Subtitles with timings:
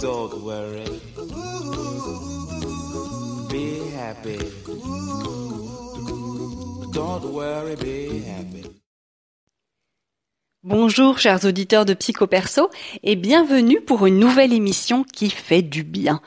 [0.00, 0.84] Don't worry.
[3.50, 4.38] Be happy.
[6.92, 8.62] Don't worry, be happy.
[10.62, 12.70] Bonjour chers auditeurs de Psychoperso
[13.02, 16.20] et bienvenue pour une nouvelle émission qui fait du bien.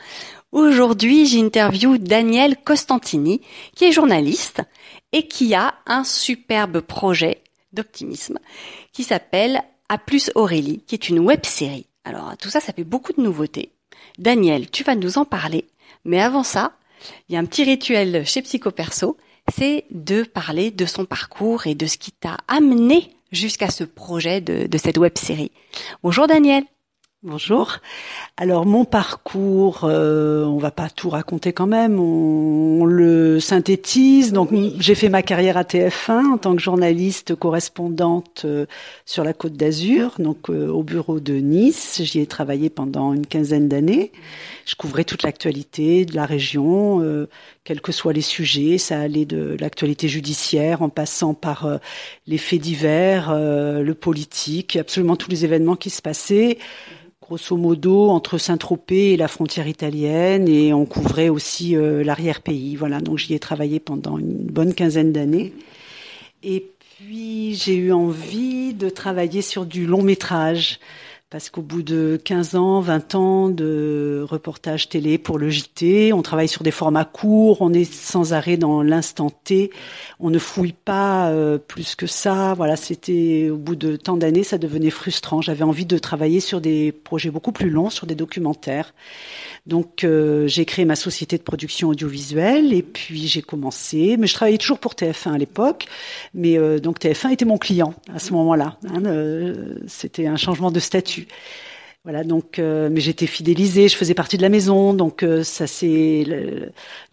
[0.51, 3.39] Aujourd'hui, j'interview Daniel Costantini,
[3.73, 4.61] qui est journaliste
[5.13, 7.42] et qui a un superbe projet
[7.73, 8.39] d'optimisme
[8.91, 11.87] qui s'appelle A plus Aurélie, qui est une web série.
[12.05, 13.71] Alors tout ça, ça fait beaucoup de nouveautés.
[14.17, 15.65] Daniel, tu vas nous en parler.
[16.05, 16.73] Mais avant ça,
[17.27, 19.17] il y a un petit rituel chez Psychoperso,
[19.53, 24.41] c'est de parler de son parcours et de ce qui t'a amené jusqu'à ce projet
[24.41, 25.51] de, de cette web série.
[26.03, 26.63] Bonjour Daniel.
[27.25, 27.77] Bonjour.
[28.35, 34.33] Alors mon parcours, euh, on va pas tout raconter quand même, on, le synthétise.
[34.33, 38.65] Donc j'ai fait ma carrière à TF1 en tant que journaliste correspondante euh,
[39.05, 42.01] sur la Côte d'Azur, donc euh, au bureau de Nice.
[42.03, 44.11] J'y ai travaillé pendant une quinzaine d'années.
[44.65, 47.27] Je couvrais toute l'actualité de la région,
[47.63, 48.77] quels que soient les sujets.
[48.77, 51.67] Ça allait de l'actualité judiciaire en passant par
[52.27, 56.57] les faits divers, le politique, absolument tous les événements qui se passaient
[57.23, 62.75] grosso modo entre Saint-Tropez et la frontière italienne et on couvrait aussi euh, l'arrière-pays.
[62.75, 65.53] Voilà, donc j'y ai travaillé pendant une bonne quinzaine d'années.
[66.43, 66.65] Et
[66.97, 70.79] puis j'ai eu envie de travailler sur du long métrage
[71.33, 76.21] parce qu'au bout de 15 ans, 20 ans de reportage télé pour le JT, on
[76.21, 79.71] travaille sur des formats courts, on est sans arrêt dans l'instant T,
[80.19, 82.53] on ne fouille pas euh, plus que ça.
[82.53, 85.41] Voilà, c'était au bout de tant d'années, ça devenait frustrant.
[85.41, 88.93] J'avais envie de travailler sur des projets beaucoup plus longs, sur des documentaires.
[89.65, 94.17] Donc euh, j'ai créé ma société de production audiovisuelle et puis j'ai commencé.
[94.19, 95.87] Mais je travaillais toujours pour TF1 à l'époque,
[96.35, 98.77] mais euh, donc TF1 était mon client à ce moment-là.
[98.87, 99.01] Hein,
[99.87, 101.22] c'était un changement de statut.
[102.05, 105.67] Voilà, donc, euh, mais j'étais fidélisée, je faisais partie de la maison, donc euh, ça
[105.67, 106.25] c'est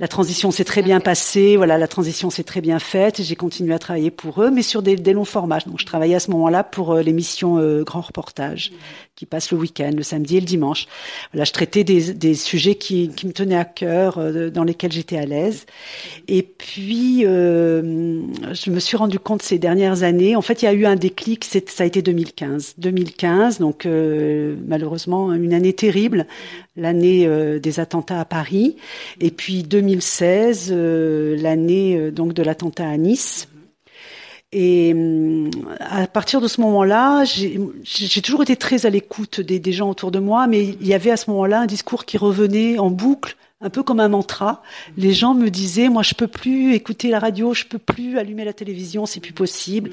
[0.00, 1.56] la transition s'est très bien passée.
[1.56, 3.22] Voilà, la transition s'est très bien faite.
[3.22, 5.60] J'ai continué à travailler pour eux, mais sur des, longs formats.
[5.60, 7.54] Donc, je travaillais à ce moment-là pour euh, l'émission
[7.84, 8.72] Grand Reportage,
[9.20, 10.86] qui passe le week-end, le samedi et le dimanche.
[11.32, 14.18] Voilà, je traitais des, des sujets qui, qui, me tenaient à cœur,
[14.50, 15.66] dans lesquels j'étais à l'aise.
[16.26, 20.36] Et puis, je me suis rendu compte ces dernières années.
[20.36, 21.44] En fait, il y a eu un déclic.
[21.44, 22.76] Ça a été 2015.
[22.78, 26.26] 2015, donc malheureusement une année terrible,
[26.76, 28.76] l'année euh, des attentats à Paris,
[29.20, 33.48] et puis 2016, euh, l'année euh, donc de l'attentat à Nice.
[34.52, 34.94] Et
[35.78, 40.10] à partir de ce moment-là, j'ai toujours été très à l'écoute des, des, gens autour
[40.10, 43.36] de moi, mais il y avait à ce moment-là un discours qui revenait en boucle
[43.62, 44.62] un peu comme un mantra.
[44.96, 48.44] Les gens me disaient, moi, je peux plus écouter la radio, je peux plus allumer
[48.44, 49.90] la télévision, c'est plus possible.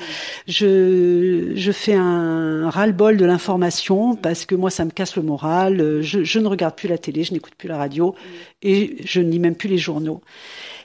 [0.48, 6.02] Je, fais un ras-le-bol de l'information parce que moi, ça me casse le moral.
[6.02, 8.16] Je, je ne regarde plus la télé, je n'écoute plus la radio
[8.62, 10.22] et je ne lis même plus les journaux.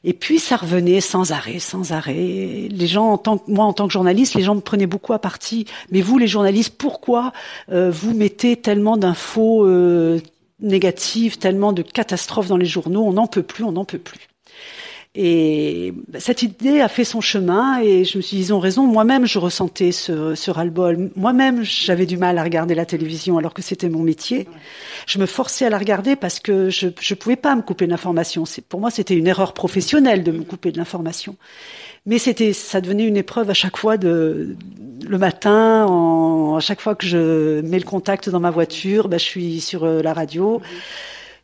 [0.04, 2.68] Et puis ça revenait sans arrêt, sans arrêt.
[2.68, 5.12] Les gens, en tant que, moi en tant que journaliste, les gens me prenaient beaucoup
[5.12, 5.66] à partie.
[5.90, 7.32] Mais vous, les journalistes, pourquoi
[7.70, 10.20] euh, vous mettez tellement d'infos euh,
[10.62, 14.28] négative, tellement de catastrophes dans les journaux, on n'en peut plus, on n'en peut plus.
[15.14, 18.86] Et cette idée a fait son chemin et je me suis dit, raison.
[18.86, 21.10] Moi-même, je ressentais ce, ce ras-le-bol.
[21.16, 24.48] Moi-même, j'avais du mal à regarder la télévision alors que c'était mon métier.
[25.06, 27.90] Je me forçais à la regarder parce que je ne pouvais pas me couper de
[27.90, 28.44] l'information.
[28.70, 31.36] Pour moi, c'était une erreur professionnelle de me couper de l'information.
[32.04, 34.56] Mais c'était, ça devenait une épreuve à chaque fois de,
[35.08, 35.86] le matin,
[36.56, 39.84] à chaque fois que je mets le contact dans ma voiture, bah, je suis sur
[39.84, 40.60] euh, la radio.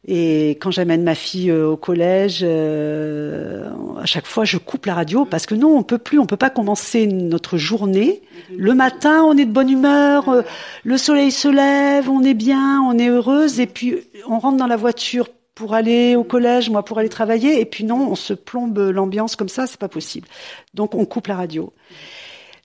[0.07, 3.69] Et quand j'amène ma fille euh, au collège, euh,
[4.01, 6.37] à chaque fois, je coupe la radio parce que non, on peut plus, on peut
[6.37, 8.23] pas commencer notre journée.
[8.57, 10.45] Le matin, on est de bonne humeur,
[10.85, 13.97] le soleil se lève, on est bien, on est heureuse, et puis
[14.29, 17.83] on rentre dans la voiture pour aller au collège, moi pour aller travailler, et puis
[17.83, 20.29] non, on se plombe l'ambiance comme ça, c'est pas possible.
[20.73, 21.73] Donc on coupe la radio.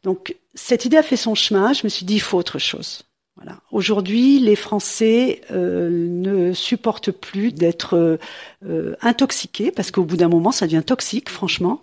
[0.04, 1.74] Donc cette idée a fait son chemin.
[1.74, 3.02] Je me suis dit il faut autre chose.
[3.36, 3.58] Voilà.
[3.72, 8.20] Aujourd'hui, les Français euh, ne supportent plus d'être
[8.64, 11.32] euh, intoxiqués parce qu'au bout d'un moment, ça devient toxique.
[11.32, 11.82] Franchement,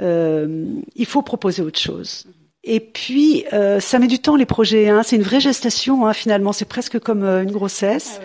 [0.00, 2.26] euh, il faut proposer autre chose.
[2.64, 4.88] Et puis, euh, ça met du temps les projets.
[4.88, 5.02] Hein.
[5.04, 6.52] C'est une vraie gestation hein, finalement.
[6.52, 8.20] C'est presque comme euh, une grossesse.
[8.20, 8.24] Ah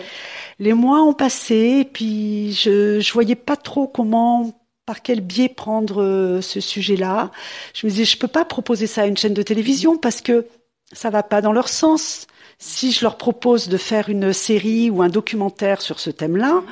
[0.59, 4.53] les mois ont passé, et puis je je voyais pas trop comment
[4.85, 7.31] par quel biais prendre euh, ce sujet-là.
[7.75, 10.47] Je me disais, je peux pas proposer ça à une chaîne de télévision parce que
[10.91, 12.27] ça va pas dans leur sens.
[12.57, 16.63] Si je leur propose de faire une série ou un documentaire sur ce thème-là,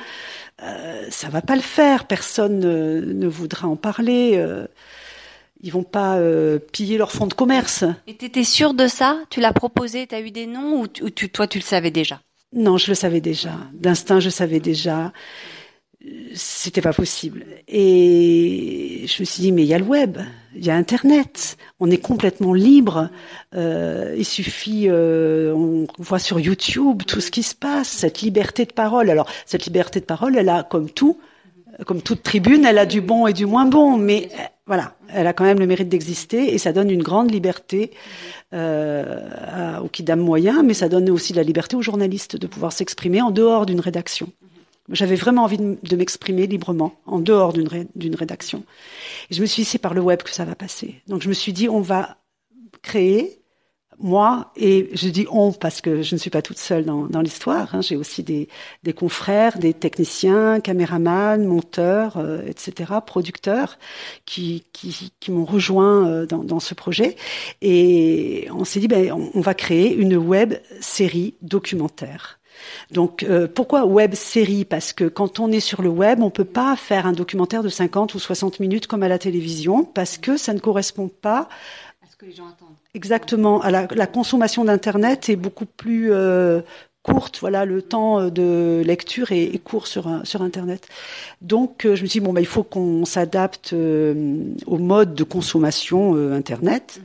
[0.62, 2.06] euh, ça va pas le faire.
[2.06, 4.32] Personne ne, voudra en parler.
[4.36, 4.66] Euh.
[5.60, 7.84] Ils vont pas euh, piller leur fonds de commerce.
[8.06, 9.18] Et t'étais sûre de ça?
[9.30, 12.20] Tu l'as proposé T'as eu des noms ou tu, toi tu le savais déjà?
[12.52, 13.52] Non, je le savais déjà.
[13.74, 15.12] D'instinct, je savais déjà.
[16.34, 17.44] C'était pas possible.
[17.66, 20.18] Et je me suis dit, mais il y a le web,
[20.54, 21.58] il y a Internet.
[21.80, 23.10] On est complètement libre.
[23.54, 28.64] Euh, il suffit, euh, on voit sur YouTube tout ce qui se passe, cette liberté
[28.64, 29.10] de parole.
[29.10, 31.18] Alors, cette liberté de parole, elle a, comme tout,
[31.86, 35.26] comme toute tribune, elle a du bon et du moins bon, mais euh, voilà, elle
[35.26, 37.92] a quand même le mérite d'exister et ça donne une grande liberté
[38.52, 43.22] euh, aux kidam moyens, mais ça donne aussi la liberté aux journalistes de pouvoir s'exprimer
[43.22, 44.28] en dehors d'une rédaction.
[44.90, 48.64] J'avais vraiment envie de, m'exprimer librement en dehors d'une rédaction.
[49.30, 51.02] Et je me suis dit, c'est par le web que ça va passer.
[51.08, 52.16] Donc je me suis dit, on va
[52.80, 53.42] créer,
[54.00, 57.20] moi, et je dis on parce que je ne suis pas toute seule dans, dans
[57.20, 57.74] l'histoire.
[57.74, 57.80] hein.
[57.80, 58.48] J'ai aussi des,
[58.82, 63.78] des confrères, des techniciens, caméramans, monteurs, euh, etc., producteurs,
[64.24, 67.16] qui, qui, qui m'ont rejoint euh, dans, dans ce projet.
[67.62, 72.38] Et on s'est dit, ben, on, on va créer une web série documentaire.
[72.90, 74.64] Donc euh, pourquoi web série?
[74.64, 77.68] Parce que quand on est sur le web, on peut pas faire un documentaire de
[77.68, 81.48] 50 ou 60 minutes comme à la télévision parce que ça ne correspond pas
[82.18, 86.60] que les gens attendent exactement la, la consommation d'internet est beaucoup plus euh,
[87.04, 87.38] courte.
[87.40, 90.88] Voilà, le temps euh, de lecture est, est court sur sur internet.
[91.42, 95.14] Donc euh, je me suis dit bon bah il faut qu'on s'adapte euh, au mode
[95.14, 97.00] de consommation euh, internet.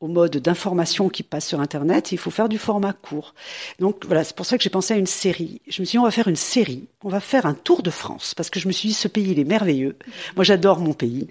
[0.00, 3.34] au mode d'information qui passe sur Internet, il faut faire du format court.
[3.80, 5.60] Donc voilà, c'est pour ça que j'ai pensé à une série.
[5.66, 7.90] Je me suis dit, on va faire une série, on va faire un tour de
[7.90, 9.96] France, parce que je me suis dit, ce pays, il est merveilleux.
[10.36, 11.26] Moi, j'adore mon pays.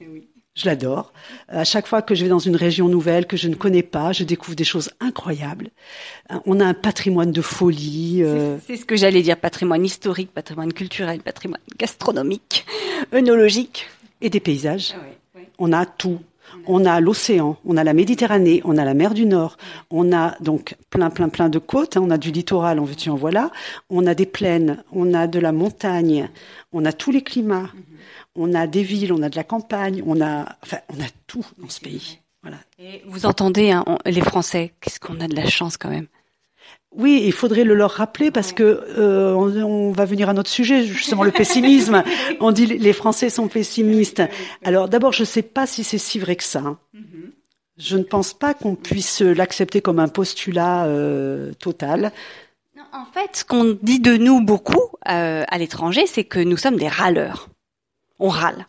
[0.57, 1.13] Je l'adore.
[1.49, 4.11] À chaque fois que je vais dans une région nouvelle que je ne connais pas,
[4.11, 5.69] je découvre des choses incroyables.
[6.47, 8.23] On a un patrimoine de folie.
[8.23, 12.65] euh, C'est ce que j'allais dire, patrimoine historique, patrimoine culturel, patrimoine gastronomique,
[13.13, 13.87] œnologique.
[14.21, 14.95] et des paysages.
[15.59, 16.19] On a tout.
[16.65, 19.57] On a l'océan, on a la Méditerranée, on a la mer du Nord,
[19.91, 23.09] on a donc plein, plein, plein de côtes, hein, on a du littoral, en veux-tu,
[23.09, 23.51] en voilà,
[23.89, 26.29] on a des plaines, on a de la montagne,
[26.71, 27.69] on a tous les climats,
[28.37, 31.45] on a des villes, on a de la campagne, on a, enfin, on a tout
[31.57, 32.19] dans ce pays.
[32.43, 32.57] Voilà.
[32.79, 36.07] Et vous entendez, hein, on- les Français, qu'est-ce qu'on a de la chance quand même?
[36.95, 40.49] Oui, il faudrait le leur rappeler parce que euh, on, on va venir à notre
[40.49, 42.01] sujet, justement le pessimisme.
[42.39, 44.23] On dit les Français sont pessimistes.
[44.63, 46.59] Alors d'abord, je ne sais pas si c'est si vrai que ça.
[46.59, 46.77] hein.
[47.77, 52.11] Je ne pense pas qu'on puisse l'accepter comme un postulat euh, total.
[52.75, 56.57] Non, en fait, ce qu'on dit de nous beaucoup euh, à l'étranger, c'est que nous
[56.57, 57.49] sommes des râleurs.
[58.19, 58.67] On râle.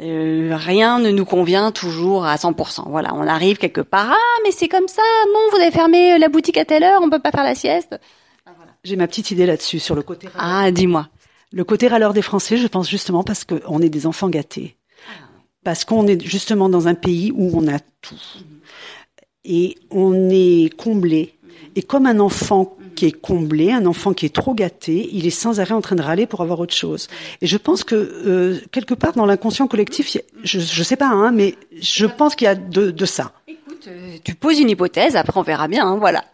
[0.00, 2.88] Euh, rien ne nous convient toujours à 100%.
[2.88, 4.10] Voilà, on arrive quelque part.
[4.10, 5.02] Ah, mais c'est comme ça.
[5.32, 7.98] Bon, vous avez fermé la boutique à telle heure, on peut pas faire la sieste.
[8.82, 10.28] J'ai ma petite idée là-dessus sur le côté.
[10.28, 10.64] râleur.
[10.64, 11.08] Ah, dis-moi.
[11.52, 14.76] Le côté râleur des Français, je pense justement parce qu'on est des enfants gâtés.
[15.62, 18.20] Parce qu'on est justement dans un pays où on a tout.
[19.44, 21.38] Et on est comblé.
[21.76, 25.30] Et comme un enfant qui est comblé, un enfant qui est trop gâté, il est
[25.30, 27.08] sans arrêt en train de râler pour avoir autre chose.
[27.42, 31.32] Et je pense que euh, quelque part dans l'inconscient collectif, je je sais pas, hein,
[31.32, 33.32] mais je pense qu'il y a de, de ça.
[33.48, 35.86] Écoute, euh, tu poses une hypothèse, après on verra bien.
[35.86, 36.24] hein, voilà.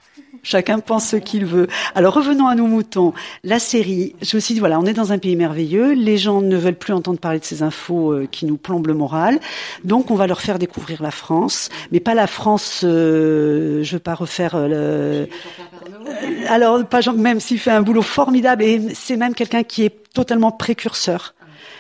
[0.43, 1.67] Chacun pense ce qu'il veut.
[1.95, 3.13] Alors revenons à nos moutons.
[3.45, 6.41] La série, je me suis dit, voilà, on est dans un pays merveilleux, les gens
[6.41, 9.39] ne veulent plus entendre parler de ces infos euh, qui nous plombent le moral,
[9.85, 13.99] donc on va leur faire découvrir la France, mais pas la France, euh, je veux
[13.99, 14.75] pas refaire le...
[14.75, 15.27] Euh,
[16.49, 16.83] Alors,
[17.15, 21.35] même s'il fait un boulot formidable, et c'est même quelqu'un qui est totalement précurseur.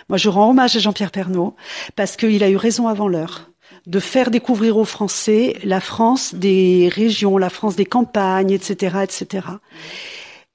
[0.08, 1.54] Moi, je rends hommage à Jean-Pierre Pernaud,
[1.96, 3.50] parce qu'il a eu raison avant l'heure
[3.86, 9.46] de faire découvrir aux Français la France des régions, la France des campagnes, etc., etc.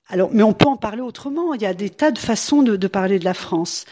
[0.07, 1.55] Alors, mais on peut en parler autrement.
[1.55, 3.85] Il y a des tas de façons de, de parler de la France.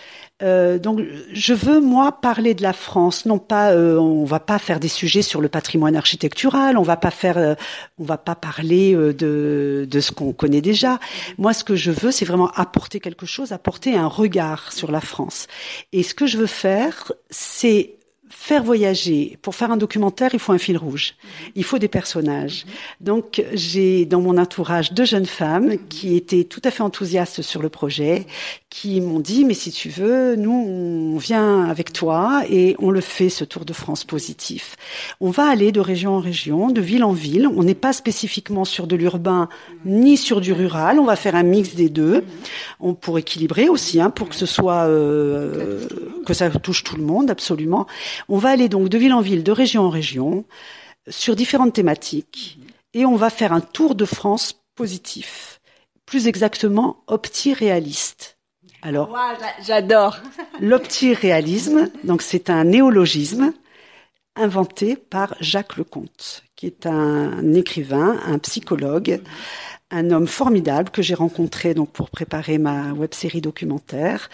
[0.44, 1.00] Euh, donc,
[1.32, 3.26] je veux moi parler de la France.
[3.26, 6.78] Non pas, euh, on va pas faire des sujets sur le patrimoine architectural.
[6.78, 7.56] On va pas faire, euh,
[7.98, 11.00] on va pas parler euh, de de ce qu'on connaît déjà.
[11.40, 15.02] Moi, ce que je veux, c'est vraiment apporter quelque chose, apporter un regard sur la
[15.02, 15.48] France.
[15.94, 17.96] Et ce que je veux faire, c'est
[18.44, 19.38] faire voyager.
[19.42, 21.16] Pour faire un documentaire, il faut un fil rouge.
[21.56, 22.66] Il faut des personnages.
[23.00, 27.62] Donc, j'ai dans mon entourage deux jeunes femmes qui étaient tout à fait enthousiastes sur
[27.62, 28.26] le projet,
[28.74, 33.02] qui m'ont dit, mais si tu veux, nous, on vient avec toi et on le
[33.02, 34.78] fait, ce Tour de France positif.
[35.22, 37.46] On va aller de région en région, de ville en ville.
[37.46, 39.48] On n'est pas spécifiquement sur de l'urbain
[39.86, 41.00] ni sur du rural.
[41.00, 42.24] On va faire un mix des deux.
[42.80, 45.88] On pour équilibrer aussi, hein, pour que ce soit euh,
[46.26, 47.86] que ça touche tout le monde, absolument.
[48.28, 50.46] On va aller donc de ville en ville, de région en région,
[51.10, 52.58] sur différentes thématiques,
[52.96, 55.62] et on va faire un tour de France positif,
[56.08, 58.34] plus exactement opti-réaliste.
[58.84, 59.16] Alors,
[59.66, 60.18] J'adore.
[60.60, 63.54] l'opti-réalisme, donc c'est un néologisme.
[64.36, 69.22] inventé par Jacques Lecomte, qui est un écrivain, un psychologue,
[69.92, 74.30] un homme formidable que j'ai rencontré donc pour préparer ma web série documentaire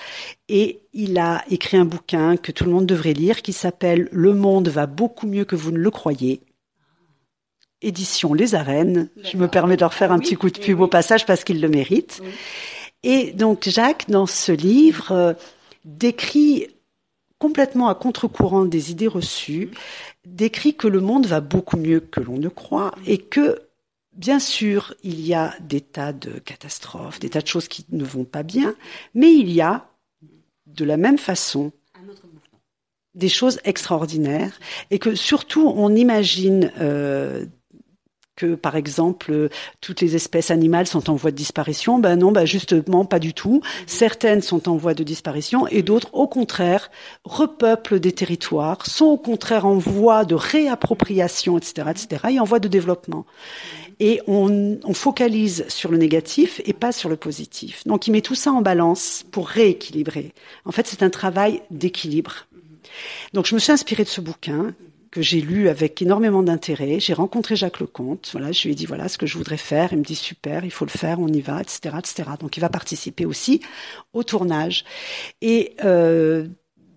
[0.47, 4.33] et il a écrit un bouquin que tout le monde devrait lire qui s'appelle Le
[4.33, 6.41] monde va beaucoup mieux que vous ne le croyez.
[7.81, 9.09] Édition Les Arènes.
[9.21, 11.61] Je me permets de leur faire un petit coup de pub au passage parce qu'ils
[11.61, 12.21] le méritent.
[13.03, 15.33] Et donc Jacques, dans ce livre, euh,
[15.85, 16.67] décrit
[17.37, 19.71] complètement à contre-courant des idées reçues,
[20.25, 23.69] décrit que le monde va beaucoup mieux que l'on ne croit et que
[24.19, 28.03] Bien sûr, il y a des tas de catastrophes, des tas de choses qui ne
[28.03, 28.75] vont pas bien,
[29.13, 29.87] mais il y a,
[30.65, 31.71] de la même façon,
[33.15, 34.59] des choses extraordinaires
[34.91, 37.45] et que surtout on imagine euh,
[38.39, 39.50] que par exemple
[39.81, 42.00] toutes les espèces animales sont en voie de disparition.
[42.00, 43.62] Ben non, ben justement pas du tout.
[43.86, 46.89] Certaines sont en voie de disparition et d'autres au contraire
[47.25, 52.60] repeuplent des territoires, sont au contraire en voie de réappropriation, etc., etc., et en voie
[52.60, 53.25] de développement.
[54.00, 57.86] Et on, on focalise sur le négatif et pas sur le positif.
[57.86, 60.34] Donc il met tout ça en balance pour rééquilibrer.
[60.63, 62.48] En fait, c'est un travail d'équilibre.
[63.34, 64.74] Donc je me suis inspirée de ce bouquin
[65.11, 66.99] que j'ai lu avec énormément d'intérêt.
[66.99, 68.29] J'ai rencontré Jacques Lecomte.
[68.31, 69.91] Voilà, je lui ai dit voilà ce que je voudrais faire.
[69.91, 72.29] Il me dit super, il faut le faire, on y va, etc., etc.
[72.39, 73.61] Donc il va participer aussi
[74.13, 74.85] au tournage.
[75.41, 76.47] Et euh,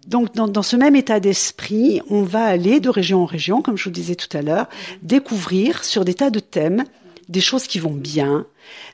[0.06, 3.78] donc dans, dans, ce même état d'esprit, on va aller de région en région, comme
[3.78, 4.68] je vous disais tout à l'heure,
[5.02, 6.84] découvrir sur des tas de thèmes
[7.28, 8.46] des choses qui vont bien,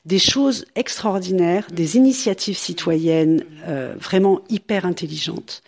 [0.05, 5.61] des choses extraordinaires, des initiatives citoyennes euh, vraiment hyper intelligentes,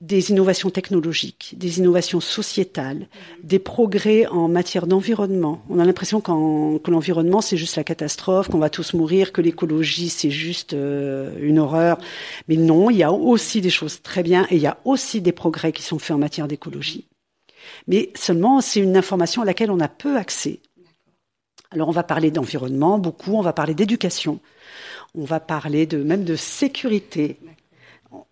[0.00, 3.08] des innovations technologiques, des innovations sociétales,
[3.42, 5.62] des progrès en matière d'environnement.
[5.68, 10.08] On a l'impression que l'environnement c'est juste la catastrophe, qu'on va tous mourir, que l'écologie
[10.08, 11.98] c'est juste euh, une horreur.
[12.48, 15.20] Mais non, il y a aussi des choses très bien et il y a aussi
[15.20, 17.06] des progrès qui sont faits en matière d'écologie.
[17.86, 20.60] Mais seulement c'est une information à laquelle on a peu accès.
[21.70, 24.40] Alors on va parler d'environnement beaucoup, on va parler d'éducation,
[25.14, 27.38] on va parler de même de sécurité.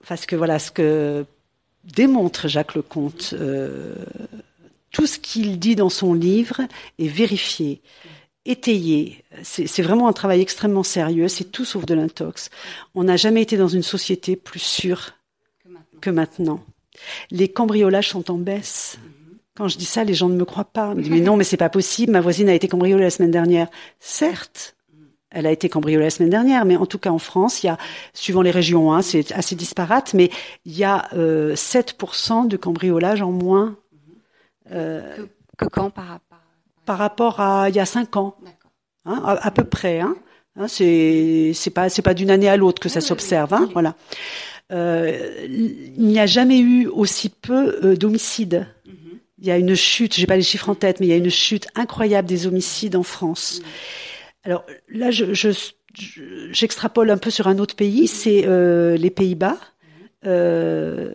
[0.07, 1.25] Parce que voilà ce que
[1.85, 3.35] démontre Jacques Lecomte.
[3.35, 3.95] Euh,
[4.91, 6.63] tout ce qu'il dit dans son livre
[6.99, 7.83] est vérifié,
[8.45, 9.25] étayé.
[9.43, 11.29] C'est vraiment un travail extrêmement sérieux.
[11.29, 12.51] C'est tout sauf de l'intox.
[12.95, 15.13] On n'a jamais été dans une société plus sûre
[16.01, 16.65] que maintenant.
[17.31, 18.99] Les cambriolages sont en baisse.
[19.59, 20.91] Quand je dis ça, les gens ne me croient pas.
[20.93, 22.13] Ils me disent, mais non, mais c'est pas possible.
[22.13, 23.67] Ma voisine a été cambriolée la semaine dernière.
[23.99, 24.77] Certes,
[25.31, 27.69] elle a été cambriolée la semaine dernière, mais en tout cas en France, il y
[27.69, 27.77] a,
[28.15, 30.31] suivant les régions, hein, c'est assez disparate, mais
[30.65, 33.75] il y a euh, 7% de cambriolage en moins.
[34.71, 36.39] Euh, que, quand par rapport
[36.87, 38.37] Par rapport à il y a 5 ans,
[39.07, 39.99] hein, à, peu près.
[39.99, 40.15] Hein,
[40.55, 43.53] hein c'est pas c'est pas d'une année à l'autre que ça s'observe.
[43.55, 43.97] Hein, voilà.
[44.71, 48.67] Euh, il n'y a jamais eu aussi peu euh, d'homicides.
[49.41, 51.17] Il y a une chute, j'ai pas les chiffres en tête, mais il y a
[51.17, 53.63] une chute incroyable des homicides en France.
[54.45, 55.33] Alors là, je,
[56.51, 59.57] j'extrapole un peu sur un autre pays, c'est euh, les Pays-Bas.
[60.27, 61.13] Euh,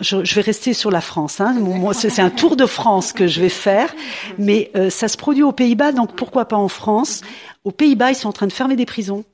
[0.00, 1.40] je, je, vais rester sur la France.
[1.40, 1.56] Hein.
[1.92, 3.92] c'est un tour de France que je vais faire,
[4.38, 7.22] mais euh, ça se produit aux Pays-Bas, donc pourquoi pas en France?
[7.64, 9.24] Aux Pays-Bas, ils sont en train de fermer des prisons.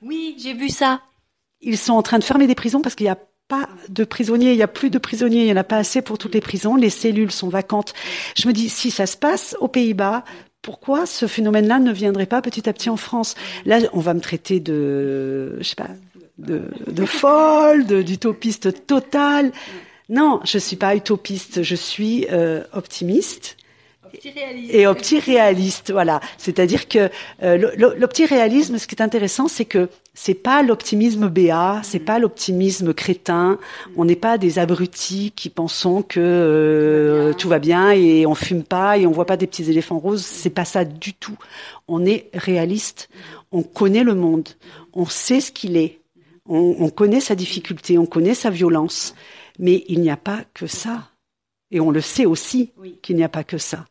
[0.00, 1.02] Oui, j'ai vu ça.
[1.60, 4.52] Ils sont en train de fermer des prisons parce qu'il n'y a pas de prisonniers,
[4.52, 6.40] il y a plus de prisonniers, il y en a pas assez pour toutes les
[6.40, 7.94] prisons, les cellules sont vacantes.
[8.36, 10.24] Je me dis si ça se passe aux Pays-Bas,
[10.62, 13.36] pourquoi ce phénomène-là ne viendrait pas petit à petit en France?
[13.64, 15.90] Là, on va me traiter de, je sais pas,
[16.38, 19.52] de, de folle, d'utopiste totale.
[20.08, 23.56] Non, je suis pas utopiste, je suis euh, optimiste.
[24.70, 26.20] Et opti-réaliste, voilà.
[26.38, 27.10] C'est-à-dire que
[27.42, 32.94] euh, l'opti-réalisme, ce qui est intéressant, c'est que c'est pas l'optimisme béat, c'est pas l'optimisme
[32.94, 33.58] crétin.
[33.96, 38.64] On n'est pas des abrutis qui pensons que euh, tout va bien et on fume
[38.64, 40.24] pas et on voit pas des petits éléphants roses.
[40.24, 41.36] C'est pas ça du tout.
[41.86, 43.10] On est réaliste.
[43.52, 44.48] On connaît le monde.
[44.94, 46.00] On sait ce qu'il est.
[46.48, 47.98] On, on connaît sa difficulté.
[47.98, 49.14] On connaît sa violence.
[49.58, 51.10] Mais il n'y a pas que ça.
[51.70, 53.84] Et on le sait aussi qu'il n'y a pas que ça.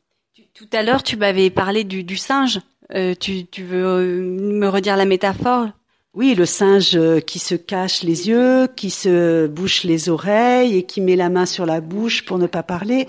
[0.55, 2.62] Tout à l'heure, tu m'avais parlé du, du singe.
[2.93, 5.67] Euh, tu, tu, veux euh, me redire la métaphore?
[6.15, 10.83] Oui, le singe euh, qui se cache les yeux, qui se bouche les oreilles et
[10.83, 13.05] qui met la main sur la bouche pour ne pas parler.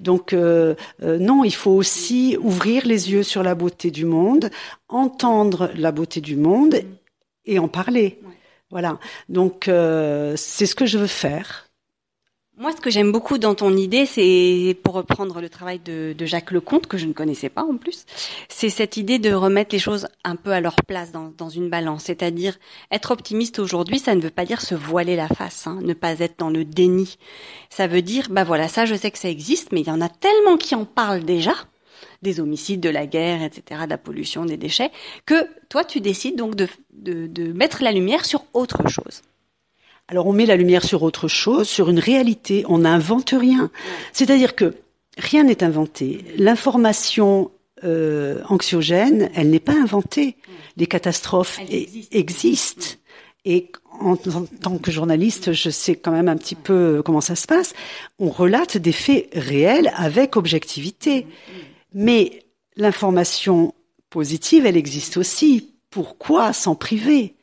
[0.00, 4.50] Donc euh, euh, non, il faut aussi ouvrir les yeux sur la beauté du monde,
[4.90, 6.82] entendre la beauté du monde
[7.46, 8.20] et en parler.
[8.70, 8.98] Voilà.
[9.30, 11.69] Donc c'est ce que je veux faire.
[12.60, 16.50] Moi, ce que j'aime beaucoup dans ton idée, c'est, pour reprendre le travail de, Jacques
[16.50, 18.04] Lecomte, que je ne connaissais pas en plus,
[18.50, 22.04] c'est cette idée de remettre les choses un peu à leur place dans, une balance.
[22.04, 22.58] C'est-à-dire,
[22.90, 26.20] être optimiste aujourd'hui, ça ne veut pas dire se voiler la face, hein, ne pas
[26.20, 27.16] être dans le déni.
[27.70, 30.02] Ça veut dire, bah voilà, ça je sais que ça existe, mais il y en
[30.02, 31.54] a tellement qui en parlent déjà,
[32.20, 34.90] des homicides, de la guerre, etc., de la pollution, des déchets,
[35.24, 39.22] que toi tu décides donc de mettre la lumière sur autre chose.
[40.10, 43.70] Alors on met la lumière sur autre chose, sur une réalité, on n'invente rien.
[44.12, 44.74] C'est-à-dire que
[45.16, 46.24] rien n'est inventé.
[46.36, 47.52] L'information
[47.84, 50.34] euh, anxiogène, elle n'est pas inventée.
[50.76, 51.60] Les catastrophes
[52.10, 52.96] existent.
[53.44, 57.36] Et en, en, tant que journaliste, je sais quand même un petit peu comment ça
[57.36, 57.72] se passe.
[58.18, 61.28] On relate des faits réels avec objectivité.
[61.94, 62.42] Mais
[62.74, 63.74] l'information
[64.10, 65.72] positive, elle existe aussi.
[65.88, 67.36] Pourquoi s'en priver?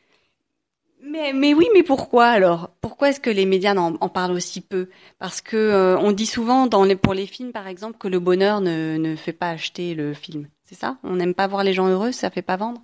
[1.17, 2.69] Mais, mais oui, mais pourquoi alors?
[2.81, 4.89] Pourquoi est-ce que les médias en, en, parlent aussi peu?
[5.19, 8.19] Parce que euh, on dit souvent dans les, pour les films, par exemple, que le
[8.19, 10.47] bonheur ne, ne fait pas acheter le film.
[10.65, 10.97] C'est ça?
[11.03, 12.81] On n'aime pas voir les gens heureux, ça fait pas vendre?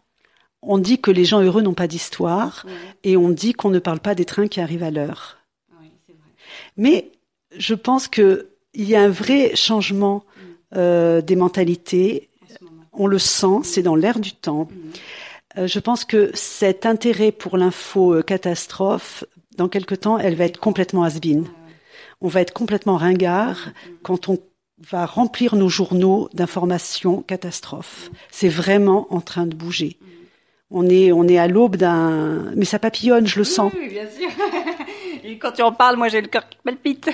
[0.62, 2.72] On dit que les gens heureux n'ont pas d'histoire, oui.
[3.04, 5.38] et on dit qu'on ne parle pas des trains qui arrivent à l'heure.
[5.82, 5.92] Oui.
[6.78, 7.12] Mais
[7.56, 10.42] je pense que il y a un vrai changement mm.
[10.78, 12.30] euh, des mentalités.
[12.94, 14.70] On le sent, c'est dans l'air du temps.
[14.72, 14.92] Mm.
[15.58, 19.24] Euh, je pense que cet intérêt pour l'info euh, catastrophe,
[19.58, 21.46] dans quelque temps, elle va être complètement has-been.
[22.22, 23.70] On va être complètement ringard
[24.02, 24.40] quand on
[24.90, 28.10] va remplir nos journaux d'informations catastrophes.
[28.32, 29.98] C'est vraiment en train de bouger.
[30.72, 33.72] On est, on est à l'aube d'un, mais ça papillonne, je le sens.
[33.78, 34.30] Oui, bien sûr.
[35.24, 37.10] Et quand tu en parles, moi j'ai le cœur qui palpite.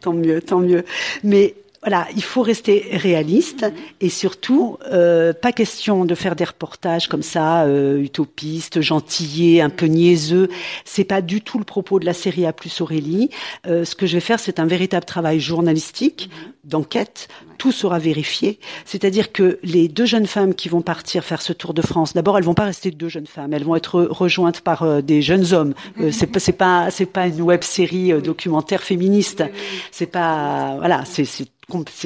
[0.00, 0.84] tant mieux, tant mieux.
[1.24, 3.72] Mais voilà, il faut rester réaliste mmh.
[4.00, 9.70] et surtout euh, pas question de faire des reportages comme ça euh, utopistes, gentillés, un
[9.70, 10.48] peu niaiseux.
[10.84, 13.30] C'est pas du tout le propos de la série A plus Aurélie.
[13.66, 16.30] Euh, ce que je vais faire, c'est un véritable travail journalistique,
[16.66, 17.28] d'enquête.
[17.58, 18.58] Tout sera vérifié.
[18.84, 22.36] C'est-à-dire que les deux jeunes femmes qui vont partir faire ce tour de France, d'abord,
[22.36, 23.54] elles vont pas rester deux jeunes femmes.
[23.54, 25.72] Elles vont être rejointes par euh, des jeunes hommes.
[26.00, 29.42] Euh, c'est pas, c'est pas, c'est pas une web série euh, documentaire féministe.
[29.90, 31.24] C'est pas, voilà, c'est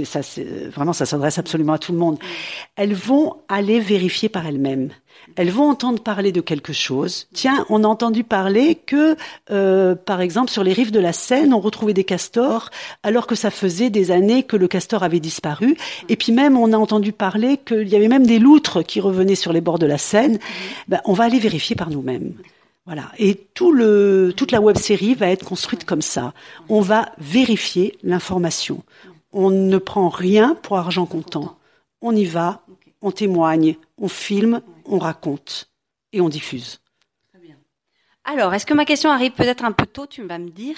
[0.04, 0.20] ça,
[0.70, 2.18] vraiment, ça s'adresse absolument à tout le monde.
[2.76, 4.90] Elles vont aller vérifier par elles-mêmes.
[5.36, 7.28] Elles vont entendre parler de quelque chose.
[7.34, 9.16] Tiens, on a entendu parler que,
[9.50, 12.70] euh, par exemple, sur les rives de la Seine, on retrouvait des castors,
[13.02, 15.76] alors que ça faisait des années que le castor avait disparu.
[16.08, 19.34] Et puis même, on a entendu parler qu'il y avait même des loutres qui revenaient
[19.34, 20.38] sur les bords de la Seine.
[20.88, 22.34] Ben, on va aller vérifier par nous-mêmes.
[22.86, 23.12] Voilà.
[23.18, 26.32] Et tout le, toute la web série va être construite comme ça.
[26.68, 28.82] On va vérifier l'information.
[29.32, 31.56] On ne prend rien pour argent comptant.
[32.00, 32.62] On y va,
[33.02, 35.70] on témoigne, on filme, on raconte
[36.12, 36.80] et on diffuse.
[38.24, 40.76] Alors, est-ce que ma question arrive peut-être un peu tôt Tu vas me dire.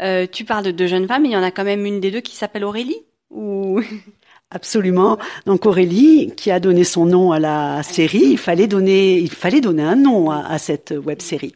[0.00, 2.00] Euh, tu parles de deux jeunes femmes, mais il y en a quand même une
[2.00, 3.80] des deux qui s'appelle Aurélie ou?
[4.50, 5.18] Absolument.
[5.44, 9.60] Donc Aurélie, qui a donné son nom à la série, il fallait donner, il fallait
[9.60, 11.54] donner un nom à, à cette web série.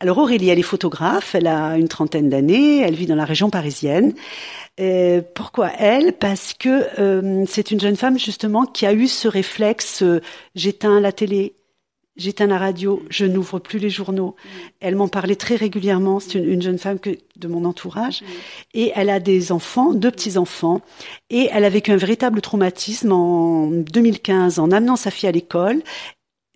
[0.00, 3.50] Alors Aurélie, elle est photographe, elle a une trentaine d'années, elle vit dans la région
[3.50, 4.14] parisienne.
[4.78, 6.12] Et pourquoi elle?
[6.12, 10.20] Parce que euh, c'est une jeune femme justement qui a eu ce réflexe euh,
[10.56, 11.54] j'éteins la télé,
[12.16, 14.36] j'éteins la radio, je n'ouvre plus les journaux.
[14.80, 16.20] Elle m'en parlait très régulièrement.
[16.20, 18.22] C'est une, une, jeune femme que, de mon entourage.
[18.72, 20.80] Et elle a des enfants, deux petits enfants,
[21.30, 25.82] et elle a vécu un véritable traumatisme en 2015 en amenant sa fille à l'école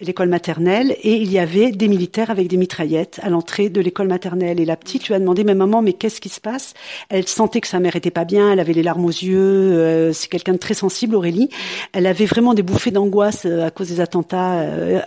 [0.01, 4.07] l'école maternelle et il y avait des militaires avec des mitraillettes à l'entrée de l'école
[4.07, 4.61] maternelle.
[4.61, 6.75] Et la petite lui a demandé mais maman mais qu'est-ce qui se passe?
[7.09, 10.13] Elle sentait que sa mère était pas bien elle avait les larmes aux yeux euh,
[10.13, 11.49] c'est quelqu'un de très sensible Aurélie.
[11.93, 15.01] Elle avait vraiment des bouffées d'angoisse euh, à cause des attentats euh,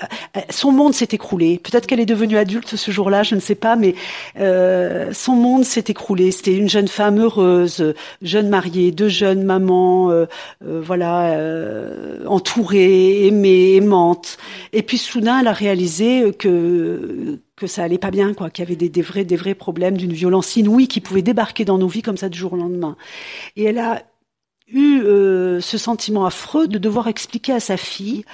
[0.50, 1.58] son monde s'est écroulé.
[1.64, 3.96] Peut-être qu'elle est devenue adulte ce jour-là je ne sais pas mais
[4.42, 6.32] euh, son monde s'est écroulé.
[6.32, 10.12] C'était une jeune femme heureuse jeune mariée deux jeunes mamans
[10.60, 11.38] voilà
[12.26, 14.38] entourée aimée aimante
[14.82, 18.68] et puis soudain, elle a réalisé que que ça allait pas bien, quoi, qu'il y
[18.68, 22.02] avait des, vrais des vrais problèmes d'une violence inouïe qui pouvait débarquer dans nos vies
[22.02, 22.98] comme ça du jour au lendemain.
[23.56, 24.02] Et elle a
[24.74, 28.26] eu euh, ce sentiment affreux de devoir expliquer à sa fille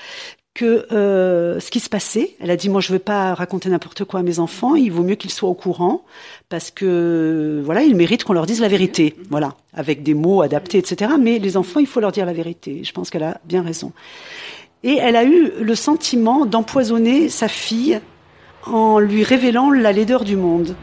[0.54, 4.06] que euh, ce qui se passait, elle a dit moi je veux pas raconter n'importe
[4.06, 6.06] quoi à mes enfants, il vaut mieux qu'ils soient au courant
[6.48, 10.78] parce que voilà ils méritent qu'on leur dise la vérité, voilà avec des mots adaptés
[10.78, 11.12] etc.
[11.20, 12.86] Mais les enfants il faut leur dire la vérité.
[12.86, 13.92] Je pense qu'elle a bien raison.
[14.84, 18.00] Et elle a eu le sentiment d'empoisonner sa fille
[18.66, 20.76] en lui révélant la laideur du monde.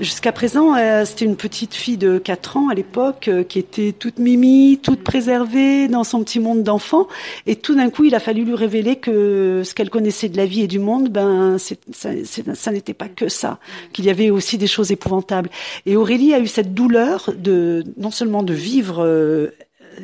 [0.00, 3.92] Jusqu'à présent, euh, c'était une petite fille de 4 ans à l'époque euh, qui était
[3.92, 7.06] toute mimi, toute préservée dans son petit monde d'enfant.
[7.46, 10.46] Et tout d'un coup, il a fallu lui révéler que ce qu'elle connaissait de la
[10.46, 12.10] vie et du monde, ben, ça,
[12.54, 13.58] ça n'était pas que ça,
[13.92, 15.50] qu'il y avait aussi des choses épouvantables.
[15.84, 19.48] Et Aurélie a eu cette douleur de non seulement de vivre euh,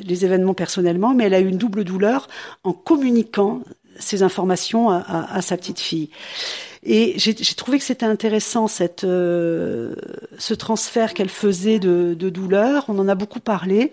[0.05, 2.29] les événements personnellement, mais elle a eu une double douleur
[2.65, 3.61] en communiquant
[3.99, 6.11] ces informations à, sa petite fille.
[6.83, 9.95] Et j'ai trouvé que c'était intéressant cette, euh,
[10.39, 12.85] ce transfert qu'elle faisait de douleur.
[12.89, 13.93] On en a beaucoup parlé.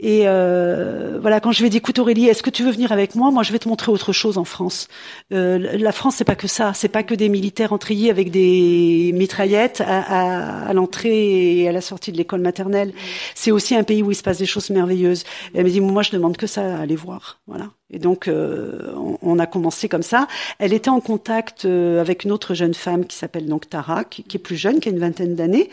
[0.00, 2.90] Et euh, voilà, quand je lui ai dit, écoute Aurélie, est-ce que tu veux venir
[2.90, 3.30] avec moi?
[3.30, 4.88] Moi, je vais te montrer autre chose en France.
[5.32, 6.72] Euh, la France, c'est pas que ça.
[6.74, 11.72] C'est pas que des militaires entrayés avec des mitraillettes à, à, à l'entrée et à
[11.72, 12.92] la sortie de l'école maternelle.
[13.34, 15.24] C'est aussi un pays où il se passe des choses merveilleuses.
[15.54, 17.40] Elle me dit, moi, je demande que ça, à aller voir.
[17.46, 17.70] Voilà.
[17.94, 20.26] Et donc, euh, on, a commencé comme ça.
[20.58, 24.24] Elle était en contact euh, avec une autre jeune femme qui s'appelle donc Tara, qui,
[24.34, 25.70] est plus jeune, qui a une vingtaine d'années,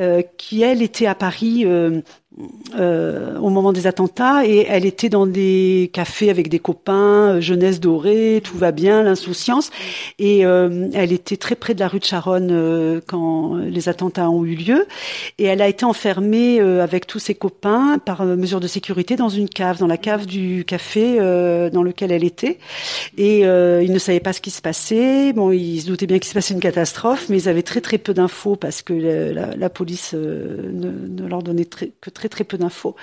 [0.00, 1.64] euh, qui elle était à Paris
[2.76, 8.40] au moment des attentats et elle était dans des cafés avec des copains, jeunesse dorée,
[8.42, 9.70] tout va bien, l'insouciance.
[10.18, 14.54] Et elle était très près de la rue de Charonne quand les attentats ont eu
[14.54, 14.86] lieu.
[15.38, 19.48] Et elle a été enfermée avec tous ses copains par mesure de sécurité dans une
[19.48, 21.18] cave, dans la cave du café
[21.60, 22.58] euh, dans lequel elle était.
[23.16, 25.32] Et euh, ils ne savaient pas ce qui se passait.
[25.32, 27.98] Bon, ils se doutaient bien qu'il se passait une catastrophe, mais ils avaient très très
[27.98, 32.28] peu d'infos parce que la, la, police euh, ne, ne, leur donnait très, que très
[32.28, 32.96] très peu d'infos.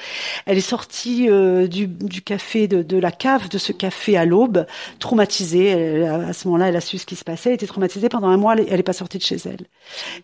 [0.46, 4.26] Elle est sortie euh, du, du, café, de, de, la cave de ce café à
[4.26, 4.66] l'aube,
[5.00, 6.06] traumatisée.
[6.08, 7.50] À ce moment-là, elle a su ce qui se passait.
[7.50, 8.56] Elle était traumatisée pendant un mois.
[8.56, 9.66] Elle n'est pas sortie de chez elle.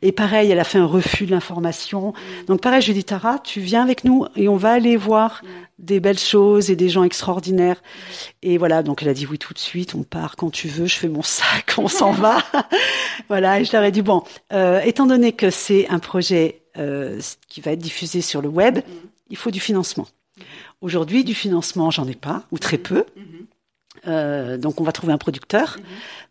[0.01, 2.13] Et pareil, elle a fait un refus de l'information.
[2.47, 5.41] Donc pareil, je lui dis Tara, tu viens avec nous et on va aller voir
[5.79, 7.81] des belles choses et des gens extraordinaires.
[8.41, 10.85] Et voilà, donc elle a dit oui tout de suite, on part quand tu veux,
[10.85, 12.37] je fais mon sac, on s'en va.
[13.27, 17.19] voilà, et je leur ai dit bon, euh, étant donné que c'est un projet euh,
[17.47, 18.79] qui va être diffusé sur le web,
[19.29, 20.07] il faut du financement.
[20.81, 23.05] Aujourd'hui, du financement, j'en ai pas, ou très peu.
[24.07, 25.77] Euh, donc on va trouver un producteur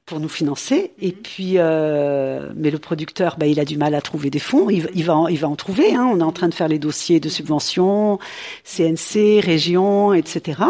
[0.04, 0.92] pour nous financer.
[1.00, 4.68] Et puis, euh, mais le producteur, bah, il a du mal à trouver des fonds.
[4.68, 5.94] Il, il va, en, il va en trouver.
[5.94, 6.08] Hein.
[6.12, 8.18] On est en train de faire les dossiers de subventions,
[8.64, 10.62] CNC, région, etc.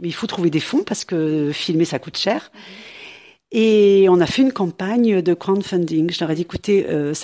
[0.00, 2.50] Mais il faut trouver des fonds parce que filmer ça coûte cher.
[3.50, 6.10] Et on a fait une campagne de crowdfunding.
[6.12, 7.14] Je leur ai dit, écoutez, euh,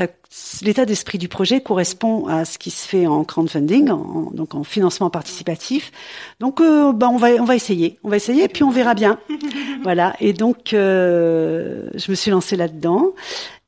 [0.62, 4.64] l'état d'esprit du projet correspond à ce qui se fait en crowdfunding, en, donc en
[4.64, 5.92] financement participatif.
[6.40, 8.94] Donc, euh, bah, on va, on va essayer, on va essayer, et puis on verra
[8.94, 9.18] bien.
[9.82, 10.16] voilà.
[10.18, 13.12] Et donc, euh, je me suis lancée là-dedans.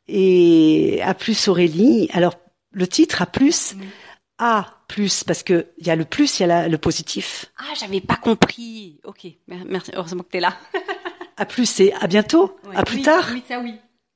[0.08, 2.08] Et à plus Aurélie.
[2.14, 2.34] Alors,
[2.70, 3.74] le titre à plus.
[3.74, 3.80] Mmh.
[4.38, 7.46] A plus parce que il y a le plus, il y a la, le positif.
[7.58, 9.00] Ah, j'avais pas compris.
[9.04, 9.90] Ok, merci.
[9.94, 10.56] Heureusement que t'es là.
[11.36, 13.28] à plus, c'est à bientôt, ouais, à plus oui, tard.
[13.32, 13.74] Oui, ça oui.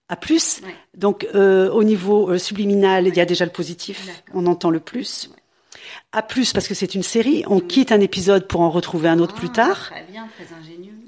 [0.08, 0.60] À plus.
[0.64, 0.74] Ouais.
[0.96, 4.22] Donc euh, au niveau euh, subliminal, il y a déjà le positif.
[4.34, 5.30] On entend le plus.
[6.12, 7.44] À plus parce que c'est une série.
[7.46, 9.90] On quitte un épisode pour en retrouver un autre ah, plus tard.
[9.90, 10.99] Très bien, très ingénieux.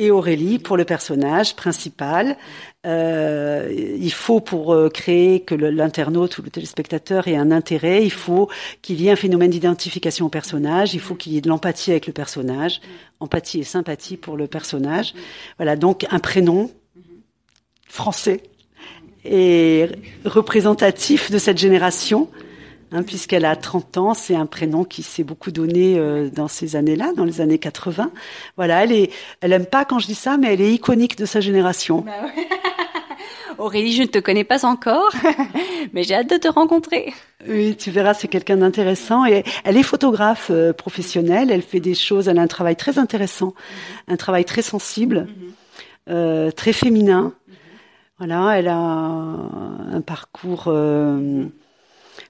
[0.00, 2.36] Et Aurélie pour le personnage principal.
[2.86, 8.12] Euh, il faut pour euh, créer que l'internaute ou le téléspectateur ait un intérêt, il
[8.12, 8.48] faut
[8.80, 11.90] qu'il y ait un phénomène d'identification au personnage, il faut qu'il y ait de l'empathie
[11.90, 12.80] avec le personnage,
[13.18, 15.14] empathie et sympathie pour le personnage.
[15.56, 16.70] Voilà, donc un prénom
[17.88, 18.44] français
[19.24, 19.86] et
[20.24, 22.28] représentatif de cette génération.
[22.90, 26.74] Hein, puisqu'elle a 30 ans, c'est un prénom qui s'est beaucoup donné euh, dans ces
[26.74, 28.10] années-là, dans les années 80.
[28.56, 29.10] Voilà, elle est,
[29.42, 32.00] elle aime pas quand je dis ça, mais elle est iconique de sa génération.
[32.00, 32.48] Bah ouais.
[33.58, 35.10] Aurélie, je ne te connais pas encore,
[35.92, 37.12] mais j'ai hâte de te rencontrer.
[37.46, 39.26] Oui, tu verras, c'est quelqu'un d'intéressant.
[39.26, 41.50] Et elle est photographe euh, professionnelle.
[41.50, 42.28] Elle fait des choses.
[42.28, 44.12] Elle a un travail très intéressant, mm -hmm.
[44.14, 46.14] un travail très sensible, mm -hmm.
[46.14, 47.32] euh, très féminin.
[48.18, 48.82] Voilà, elle a
[49.96, 50.64] un parcours.
[50.68, 51.46] Euh,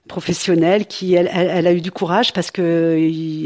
[0.07, 2.97] professionnelle qui elle, elle, a eu du courage parce que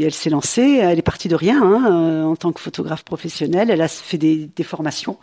[0.02, 3.70] elle s'est lancée elle est partie de rien hein, en tant que photographe professionnelle.
[3.70, 5.18] Elle a fait des, des formations.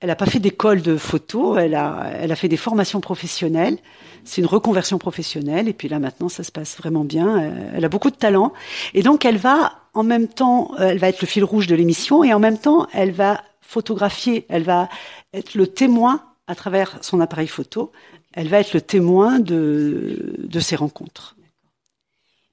[0.00, 3.78] Elle n'a pas fait d'école de photo elle a elle a fait des formations professionnelles.
[4.24, 7.52] C'est une reconversion professionnelle et puis là maintenant ça se passe vraiment bien.
[7.74, 8.52] Elle a beaucoup de talent.
[8.94, 12.22] Et donc elle va en même temps elle va être le fil rouge de l'émission
[12.22, 14.88] et en même temps elle va photographier elle va
[15.32, 17.92] être le témoin à travers son appareil photo
[18.32, 21.36] elle va être le témoin de, de ces rencontres.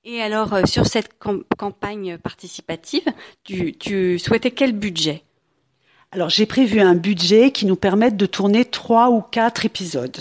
[0.04, 3.04] Et alors, euh, sur cette cam campagne participative,
[3.44, 5.24] tu, tu souhaitais quel budget?
[6.12, 10.18] Alors, j'ai prévu un budget qui nous permette de tourner trois ou quatre épisodes.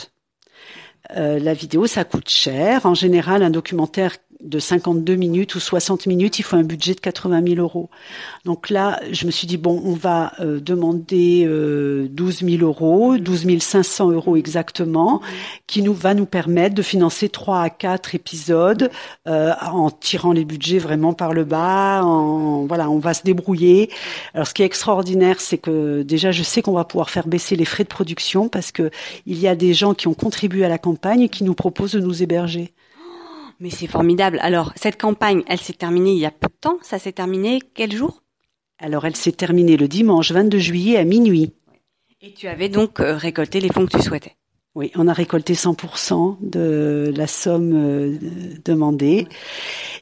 [1.16, 2.84] Euh, la vidéo, ça coûte cher.
[2.84, 7.00] En général, un documentaire de 52 minutes ou 60 minutes, il faut un budget de
[7.00, 7.88] 80 000 euros.
[8.44, 13.16] Donc là, je me suis dit, bon, on va euh, demander euh, 12 000 euros,
[13.16, 15.20] 12 500 euros exactement,
[15.66, 18.90] qui nous va nous permettre de financer trois à quatre épisodes
[19.26, 22.02] euh, en tirant les budgets vraiment par le bas.
[22.04, 23.90] En, voilà, on va se débrouiller.
[24.34, 27.56] Alors, ce qui est extraordinaire, c'est que déjà, je sais qu'on va pouvoir faire baisser
[27.56, 28.90] les frais de production parce que
[29.26, 31.92] il y a des gens qui ont contribué à la campagne et qui nous proposent
[31.92, 32.72] de nous héberger.
[33.58, 34.38] Mais c'est formidable.
[34.42, 36.78] Alors, cette campagne, elle s'est terminée il y a peu de temps.
[36.82, 38.22] Ça s'est terminé quel jour?
[38.78, 41.54] Alors, elle s'est terminée le dimanche 22 juillet à minuit.
[42.20, 44.36] Et tu avais donc euh, récolté les fonds que tu souhaitais.
[44.76, 48.18] Oui, on a récolté 100% de la somme euh,
[48.62, 49.26] demandée.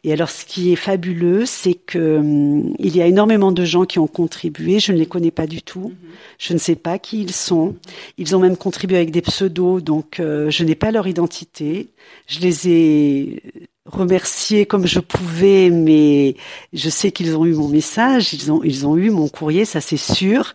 [0.03, 3.85] Et alors, ce qui est fabuleux, c'est que hum, il y a énormément de gens
[3.85, 4.81] qui ont contribué.
[4.81, 5.93] Je ne les connais pas du tout.
[6.39, 7.77] Je ne sais pas qui ils sont.
[8.19, 11.91] Ils ont même contribué avec des pseudos, donc euh, je n'ai pas leur identité.
[12.27, 13.43] Je les ai
[13.87, 16.35] remerciés comme je pouvais, mais
[16.73, 19.81] je sais qu'ils ont eu mon message, ils ont ils ont eu mon courrier, ça
[19.81, 20.53] c'est sûr.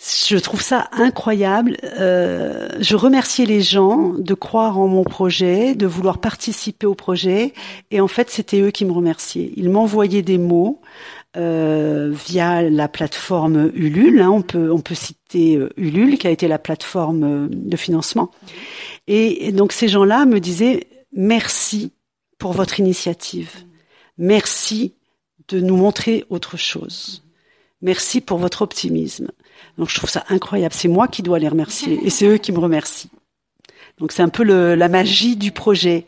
[0.00, 1.76] Je trouve ça incroyable.
[1.98, 7.52] Euh, je remercie les gens de croire en mon projet, de vouloir participer au projet.
[7.90, 9.50] Et en fait, c'était eux qui me remerciaient.
[9.56, 10.80] Ils m'envoyaient des mots
[11.36, 14.20] euh, via la plateforme Ulule.
[14.20, 14.44] Hein.
[14.54, 18.30] on peut citer euh, Ulule, qui a été la plateforme de financement.
[19.08, 21.92] Et donc ces gens-là me disaient merci
[22.38, 23.50] pour votre initiative.
[24.16, 24.94] Merci
[25.48, 27.24] de nous montrer autre chose.
[27.80, 29.28] Merci pour votre optimisme.
[29.76, 30.74] Donc je trouve ça incroyable.
[30.74, 33.10] C'est moi qui dois les remercier et c'est eux qui me remercient.
[33.98, 36.06] Donc c'est un peu la magie du projet.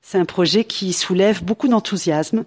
[0.00, 2.44] C'est un projet qui soulève beaucoup d'enthousiasme.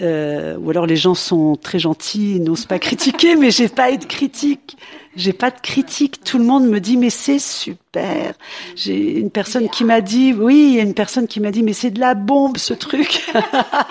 [0.00, 4.04] Euh, ou alors les gens sont très gentils, n'osent pas critiquer, mais j'ai pas de
[4.04, 4.76] critique.
[5.14, 6.24] J'ai pas de critique.
[6.24, 8.34] Tout le monde me dit mais c'est super.
[8.74, 11.62] J'ai une personne qui m'a dit oui, il y a une personne qui m'a dit
[11.62, 13.30] mais c'est de la bombe ce truc.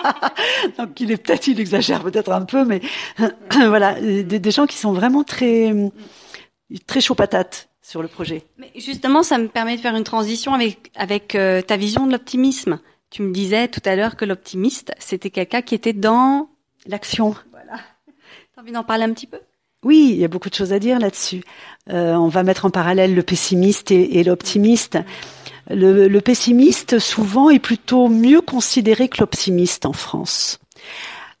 [0.78, 2.80] Donc il est peut-être il exagère peut-être un peu, mais
[3.50, 5.72] voilà des, des gens qui sont vraiment très
[6.86, 8.42] très chaud patate sur le projet.
[8.58, 12.12] Mais justement, ça me permet de faire une transition avec avec euh, ta vision de
[12.12, 12.80] l'optimisme.
[13.14, 16.48] Tu me disais tout à l'heure que l'optimiste, c'était quelqu'un qui était dans
[16.84, 17.36] L'action.
[17.52, 17.78] voilà.
[18.52, 19.38] T'as envie d'en parler un petit peu?
[19.84, 21.44] Oui, il y a beaucoup de choses à dire là-dessus.
[21.90, 24.98] Euh, on va mettre en parallèle le pessimiste et, et l'optimiste.
[25.70, 30.58] Le, le pessimiste, souvent, est plutôt mieux considéré que l'optimiste en France.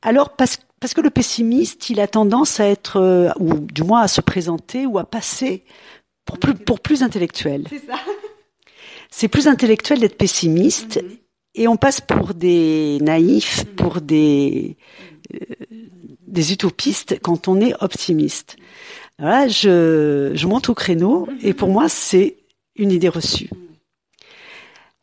[0.00, 4.02] Alors, parce, parce que le pessimiste, il a tendance à être, euh, ou du moins
[4.02, 5.64] à se présenter ou à passer
[6.24, 7.66] pour plus, pour plus intellectuel.
[7.68, 7.98] C'est ça.
[9.10, 11.00] C'est plus intellectuel d'être pessimiste
[11.54, 14.76] et on passe pour des naïfs, pour des
[15.32, 15.38] euh,
[16.26, 18.56] des utopistes quand on est optimiste.
[19.18, 22.36] Alors là, je, je monte au créneau et pour moi, c'est
[22.74, 23.48] une idée reçue.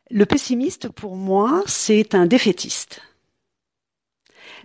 [0.09, 3.01] Le pessimiste, pour moi, c'est un défaitiste.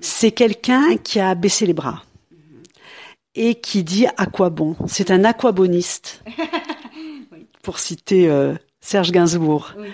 [0.00, 2.02] C'est quelqu'un qui a baissé les bras
[3.36, 4.74] et qui dit à quoi bon?
[4.88, 6.24] C'est un aquaboniste,
[7.62, 9.72] pour citer euh, Serge Gainsbourg.
[9.78, 9.88] Oui.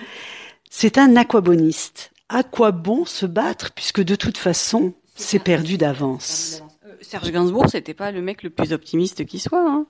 [0.75, 2.11] C'est un aquaboniste.
[2.29, 6.63] À quoi bon se battre puisque de toute façon, c'est perdu d'avance?
[6.87, 9.63] Euh, Serge Gainsbourg, c'était pas le mec le plus optimiste qui soit.
[9.69, 9.85] Hein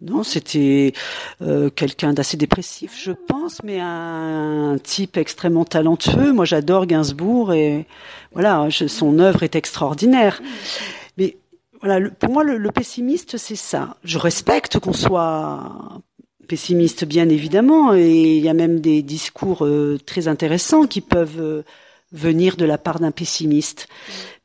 [0.00, 0.94] Non, c'était
[1.42, 6.32] euh, quelqu'un d'assez dépressif, je pense, mais un type extrêmement talentueux.
[6.32, 7.84] Moi, j'adore Gainsbourg et
[8.32, 10.40] voilà, je- son œuvre est extraordinaire.
[11.18, 11.36] Mais
[11.80, 13.98] voilà, le- pour moi, le, le pessimiste, c'est ça.
[14.02, 16.00] Je respecte qu'on soit
[16.46, 21.40] pessimiste, bien évidemment, et il y a même des discours euh, très intéressants qui peuvent
[21.40, 21.62] euh,
[22.12, 23.88] venir de la part d'un pessimiste.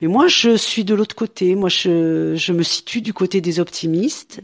[0.02, 1.56] Mais moi, je suis de l'autre côté.
[1.56, 4.42] Moi, je, je me situe du côté des optimistes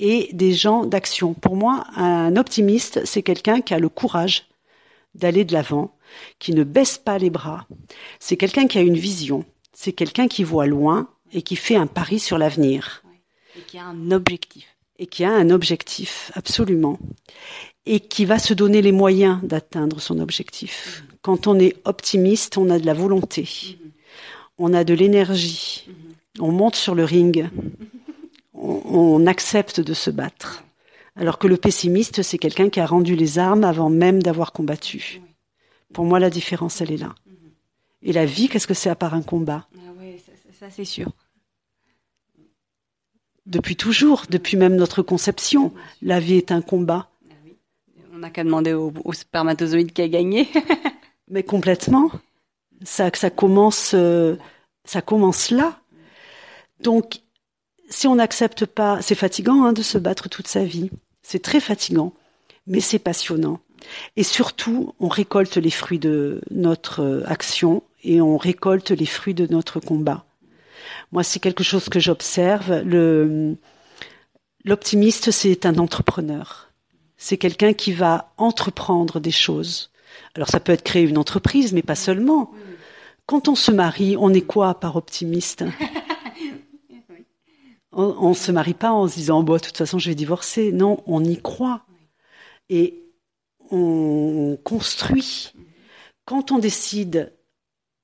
[0.00, 1.34] et des gens d'action.
[1.34, 4.46] Pour moi, un optimiste, c'est quelqu'un qui a le courage
[5.14, 5.94] d'aller de l'avant,
[6.38, 7.66] qui ne baisse pas les bras.
[8.18, 9.44] C'est quelqu'un qui a une vision.
[9.72, 13.02] C'est quelqu'un qui voit loin et qui fait un pari sur l'avenir
[13.56, 14.73] Et qui a un objectif.
[14.98, 16.98] Et qui a un objectif, absolument,
[17.86, 21.04] et qui va se donner les moyens d'atteindre son objectif.
[21.22, 23.78] Quand on est optimiste, on a de la volonté,
[24.58, 25.88] on a de l'énergie,
[26.38, 27.48] on monte sur le ring,
[28.54, 30.64] on, accepte de se battre.
[31.16, 35.20] Alors que le pessimiste, c'est quelqu'un qui a rendu les armes avant même d'avoir combattu.
[35.92, 37.14] Pour moi, la différence, elle est là.
[38.02, 39.66] Et la vie, qu'est-ce que c'est à part un combat?
[39.76, 41.10] Ah ça- ça, c'est sûr.
[43.46, 47.08] Depuis toujours, depuis même notre conception, la vie est un combat.
[48.12, 50.48] On n'a qu'à demander au, au spermatozoïde qui a gagné.
[51.28, 52.10] Mais complètement.
[52.84, 54.36] Ça, ça commence, euh,
[54.84, 55.78] ça commence là.
[56.80, 57.20] Donc,
[57.88, 60.90] si on n'accepte pas, c'est fatigant hein, de se battre toute sa vie.
[61.22, 62.12] C'est très fatigant,
[62.66, 63.60] mais c'est passionnant.
[64.16, 69.34] Et surtout, on récolte les fruits de notre euh, action et on récolte les fruits
[69.34, 70.24] de notre combat.
[71.12, 72.82] Moi, c'est quelque chose que j'observe.
[72.82, 73.56] Le,
[74.64, 76.70] l'optimiste, c'est un entrepreneur.
[77.16, 79.90] C'est quelqu'un qui va entreprendre des choses.
[80.34, 82.52] Alors, ça peut être créer une entreprise, mais pas seulement.
[83.26, 85.64] Quand on se marie, on est quoi par optimiste?
[87.96, 90.72] On ne se marie pas en se disant, bon, de toute façon, je vais divorcer.
[90.72, 91.86] Non, on y croit.
[92.68, 93.04] Et
[93.70, 95.52] on construit.
[96.24, 97.32] Quand on décide,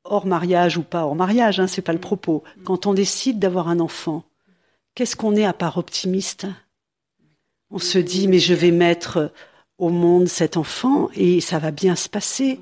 [0.04, 3.68] hors mariage ou pas hors mariage, hein, c'est pas le propos, quand on décide d'avoir
[3.68, 4.24] un enfant,
[4.94, 6.46] qu'est-ce qu'on est à part optimiste?
[7.70, 9.32] On se dit, mais je vais mettre
[9.80, 12.60] au monde cet enfant et ça va bien se passer.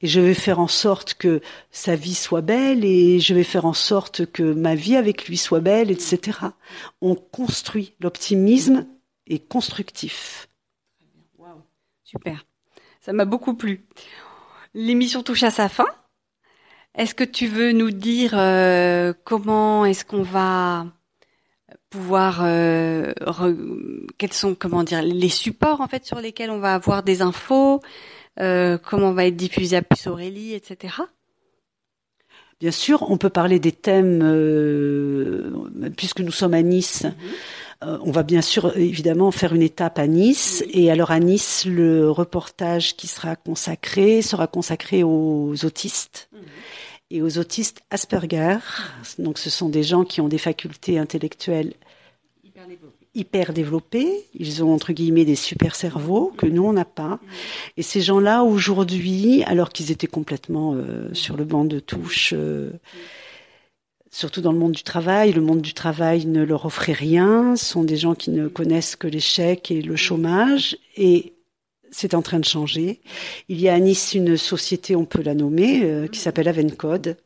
[0.00, 3.66] Et je vais faire en sorte que sa vie soit belle et je vais faire
[3.66, 6.38] en sorte que ma vie avec lui soit belle, etc.
[7.00, 7.94] On construit.
[8.00, 8.86] L'optimisme
[9.28, 10.48] est constructif.
[12.02, 12.46] Super.
[13.00, 13.84] Ça m'a beaucoup plu.
[14.74, 15.86] L'émission touche à sa fin.
[16.96, 20.86] Est-ce que tu veux nous dire euh, comment est-ce qu'on va
[21.90, 23.12] pouvoir euh,
[24.18, 27.80] quels sont comment dire les supports en fait sur lesquels on va avoir des infos,
[28.40, 30.94] euh, comment on va être diffusé à Puce Aurélie, etc.
[32.60, 35.50] Bien sûr, on peut parler des thèmes euh,
[35.96, 37.04] puisque nous sommes à Nice.
[37.04, 37.12] Mhm.
[38.02, 42.10] On va bien sûr évidemment faire une étape à Nice et alors à Nice le
[42.10, 46.30] reportage qui sera consacré sera consacré aux autistes.
[47.10, 48.58] Et aux autistes Asperger.
[49.18, 51.74] Donc, ce sont des gens qui ont des facultés intellectuelles
[53.16, 54.26] hyper développées.
[54.38, 57.18] Ils ont, entre guillemets, des super cerveaux que nous, on n'a pas.
[57.76, 62.72] Et ces gens-là, aujourd'hui, alors qu'ils étaient complètement euh, sur le banc de touche, euh,
[64.10, 67.56] surtout dans le monde du travail, le monde du travail ne leur offrait rien.
[67.56, 70.76] Ce sont des gens qui ne connaissent que l'échec et le chômage.
[70.96, 71.32] Et
[71.90, 73.00] c'est en train de changer.
[73.48, 77.16] Il y a à Nice une société, on peut la nommer, euh, qui s'appelle Avencode,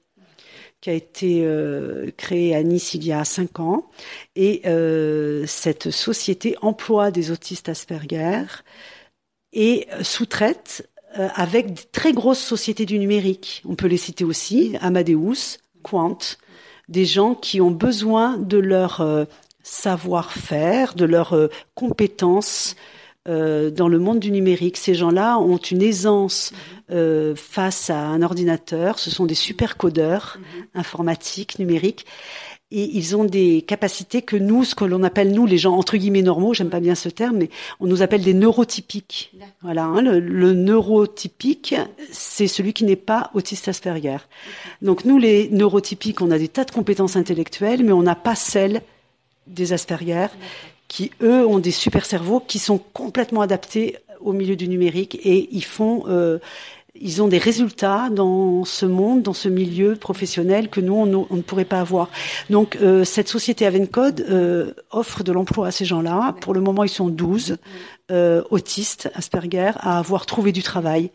[0.81, 3.91] qui a été euh, créée à Nice il y a cinq ans.
[4.37, 8.45] Et euh, cette société emploie des autistes Asperger
[9.53, 13.63] et sous-traite avec de très grosses sociétés du numérique.
[13.69, 16.19] On peut les citer aussi, Amadeus, Quant,
[16.89, 19.05] des gens qui ont besoin de leur
[19.65, 22.77] savoir-faire, de leurs compétences
[23.29, 24.79] euh, dans le monde du numérique.
[24.79, 26.55] Ces gens-là ont une aisance
[26.91, 28.99] euh, face à un ordinateur.
[28.99, 30.39] Ce sont des super codeurs
[30.75, 32.07] informatiques, numériques.
[32.71, 35.99] Et ils ont des capacités que nous, ce que l'on appelle nous, les gens entre
[35.99, 39.33] guillemets normaux, j'aime pas bien ce terme, mais on nous appelle des neurotypiques.
[39.61, 41.75] Voilà, hein, le, le, neurotypique,
[42.13, 44.19] c'est celui qui n'est pas autiste Asperger.
[44.81, 48.37] Donc nous, les neurotypiques, on a des tas de compétences intellectuelles, mais on n'a pas
[48.37, 48.81] celles
[49.47, 50.29] des Asperger
[50.91, 55.49] qui eux ont des super cerveaux qui sont complètement adaptés au milieu du numérique et
[55.53, 56.39] ils font euh,
[56.95, 61.43] ils ont des résultats dans ce monde, dans ce milieu professionnel que nous, on, ne
[61.43, 62.11] pourrait pas avoir.
[62.51, 66.35] Donc, euh, cette société Avencode euh, offre de l'emploi à ces gens-là.
[66.41, 67.59] Pour le moment, ils sont 12
[68.11, 71.11] euh, autistes, Asperger, à avoir trouvé du travail.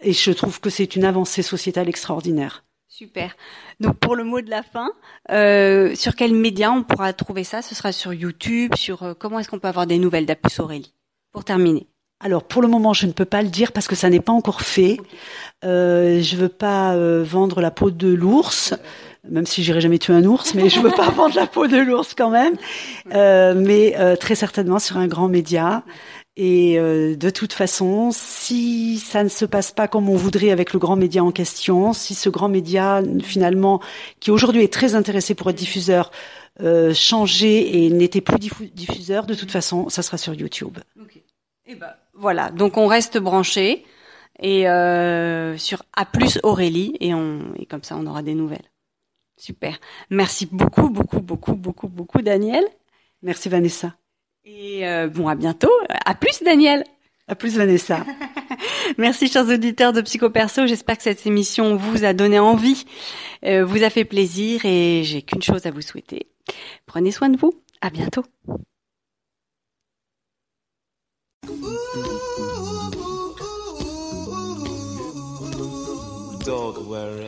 [0.00, 2.64] Et je trouve que c'est une avancée sociétale extraordinaire.
[2.98, 3.36] Super.
[3.78, 4.90] Donc pour le mot de la fin,
[5.30, 7.62] euh, sur quel média on pourra trouver ça?
[7.62, 10.92] Ce sera sur YouTube, sur euh, comment est-ce qu'on peut avoir des nouvelles d'Apus Aurélie?
[11.30, 11.86] Pour terminer.
[12.18, 14.32] Alors pour le moment, je ne peux pas le dire parce que ça n'est pas
[14.32, 14.96] encore fait.
[15.64, 18.74] Euh, je veux pas euh, vendre la peau de l'ours,
[19.30, 21.76] même si j'irai jamais tuer un ours, mais je veux pas vendre la peau de
[21.76, 22.56] l'ours quand même.
[23.14, 25.84] Euh, mais très certainement sur un grand média.
[26.40, 30.72] Et euh, de toute façon, si ça ne se passe pas comme on voudrait avec
[30.72, 33.82] le grand média en question, si ce grand média finalement,
[34.20, 36.12] qui aujourd'hui est très intéressé pour être diffuseur,
[36.60, 40.78] euh, changeait et n'était plus diffuseur, de toute façon, ça sera sur YouTube.
[41.02, 41.24] Okay.
[41.66, 43.84] Et eh ben voilà, donc on reste branché
[44.38, 48.70] et euh, sur A plus Aurélie et on et comme ça on aura des nouvelles.
[49.36, 49.76] Super.
[50.08, 52.64] Merci beaucoup, beaucoup, beaucoup, beaucoup, beaucoup, Daniel.
[53.22, 53.97] Merci Vanessa.
[54.48, 55.70] Et euh, bon, à bientôt.
[56.06, 56.82] À plus, Daniel.
[57.28, 58.04] À plus, Vanessa.
[58.98, 60.66] Merci, chers auditeurs de Psychoperso.
[60.66, 62.86] J'espère que cette émission vous a donné envie,
[63.44, 66.28] euh, vous a fait plaisir et j'ai qu'une chose à vous souhaiter.
[66.86, 67.52] Prenez soin de vous.
[67.82, 68.24] À bientôt.
[76.46, 77.27] Don't worry.